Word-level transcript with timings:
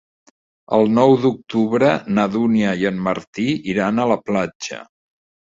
El 0.77 0.87
nou 0.93 1.11
d'octubre 1.25 1.91
na 2.19 2.25
Dúnia 2.37 2.73
i 2.85 2.89
en 2.93 2.99
Martí 3.09 3.47
iran 3.75 4.01
a 4.07 4.11
la 4.15 4.21
platja. 4.31 4.83